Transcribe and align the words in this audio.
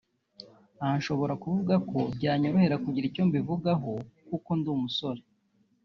Aha 0.81 0.93
nshobora 0.99 1.33
kuvuga 1.43 1.75
ko 1.89 1.97
byanyorohera 2.17 2.81
kugira 2.83 3.05
icyo 3.09 3.23
mbivugaho 3.27 3.91
(kuko 4.29 4.49
ndi 4.57 4.67
umusore) 4.75 5.21